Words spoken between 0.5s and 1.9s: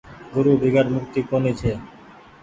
بيگير مڪتي ڪونيٚ ڇي۔